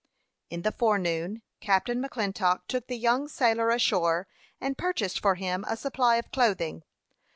In 0.49 0.63
the 0.63 0.71
forenoon 0.71 1.43
Captain 1.59 2.01
McClintock 2.03 2.61
took 2.67 2.87
the 2.87 2.97
young 2.97 3.27
sailor 3.27 3.69
ashore, 3.69 4.27
and 4.59 4.75
purchased 4.75 5.19
for 5.19 5.35
him 5.35 5.63
a 5.67 5.77
supply 5.77 6.15
of 6.15 6.31
clothing. 6.31 6.81